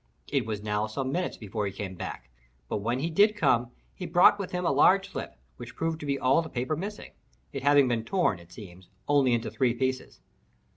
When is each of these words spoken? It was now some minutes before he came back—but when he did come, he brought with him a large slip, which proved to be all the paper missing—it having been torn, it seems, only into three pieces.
It 0.29 0.47
was 0.47 0.63
now 0.63 0.87
some 0.87 1.11
minutes 1.11 1.37
before 1.37 1.67
he 1.67 1.71
came 1.71 1.93
back—but 1.93 2.77
when 2.81 3.01
he 3.01 3.11
did 3.11 3.35
come, 3.35 3.69
he 3.93 4.07
brought 4.07 4.39
with 4.39 4.51
him 4.51 4.65
a 4.65 4.71
large 4.71 5.11
slip, 5.11 5.35
which 5.57 5.75
proved 5.75 5.99
to 5.99 6.07
be 6.07 6.17
all 6.17 6.41
the 6.41 6.49
paper 6.49 6.75
missing—it 6.75 7.61
having 7.61 7.87
been 7.87 8.03
torn, 8.03 8.39
it 8.39 8.51
seems, 8.51 8.89
only 9.07 9.31
into 9.31 9.51
three 9.51 9.75
pieces. 9.75 10.19